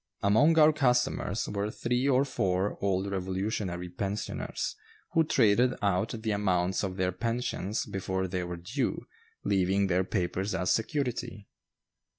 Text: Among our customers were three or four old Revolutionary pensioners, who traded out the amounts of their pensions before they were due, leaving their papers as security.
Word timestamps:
Among 0.23 0.57
our 0.57 0.73
customers 0.73 1.47
were 1.47 1.69
three 1.69 2.09
or 2.09 2.25
four 2.25 2.75
old 2.83 3.11
Revolutionary 3.11 3.87
pensioners, 3.87 4.75
who 5.11 5.23
traded 5.23 5.75
out 5.79 6.23
the 6.23 6.31
amounts 6.31 6.81
of 6.83 6.95
their 6.97 7.11
pensions 7.11 7.85
before 7.85 8.27
they 8.27 8.43
were 8.43 8.57
due, 8.57 9.05
leaving 9.45 9.85
their 9.85 10.03
papers 10.03 10.55
as 10.55 10.71
security. 10.73 11.47